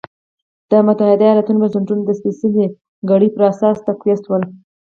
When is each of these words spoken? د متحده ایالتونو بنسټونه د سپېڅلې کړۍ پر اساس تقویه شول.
د 0.69 0.71
متحده 0.87 1.23
ایالتونو 1.27 1.57
بنسټونه 1.61 2.01
د 2.05 2.09
سپېڅلې 2.19 2.65
کړۍ 3.09 3.29
پر 3.35 3.41
اساس 3.51 3.77
تقویه 3.87 4.17
شول. 4.23 4.43